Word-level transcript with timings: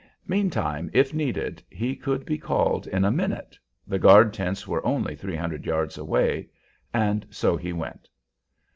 Meantime, 0.25 0.89
if 0.93 1.13
needed, 1.13 1.61
he 1.69 1.95
could 1.95 2.25
be 2.25 2.35
called 2.39 2.87
in 2.87 3.05
a 3.05 3.11
minute, 3.11 3.55
the 3.85 3.99
guard 3.99 4.33
tents 4.33 4.67
were 4.67 4.83
only 4.83 5.15
three 5.15 5.35
hundred 5.35 5.63
yards 5.63 5.95
away, 5.95 6.49
and 6.91 7.23
so 7.29 7.55
he 7.55 7.71
went. 7.71 8.09